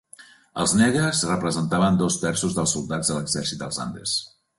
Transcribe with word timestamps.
Els 0.61 0.71
negres 0.77 1.19
representaven 1.31 1.99
dos 1.99 2.17
terços 2.23 2.57
dels 2.61 2.73
soldats 2.77 3.13
de 3.13 3.19
l'exèrcit 3.19 3.63
dels 3.65 3.79
Andes. 3.85 4.17